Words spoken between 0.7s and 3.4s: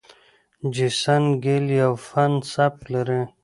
جیسن ګیل یو فن سبک لري.